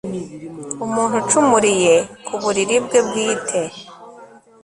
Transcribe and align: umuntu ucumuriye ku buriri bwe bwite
umuntu 0.85 1.15
ucumuriye 1.21 1.95
ku 2.25 2.33
buriri 2.41 2.75
bwe 2.85 2.99
bwite 3.07 3.61